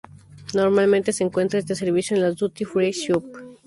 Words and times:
Normalmente 0.55 1.13
se 1.13 1.23
encuentra 1.23 1.59
este 1.59 1.75
servicio 1.75 2.15
en 2.15 2.23
las 2.23 2.35
Duty 2.35 2.65
Free 2.65 2.89
Shop 2.89 3.23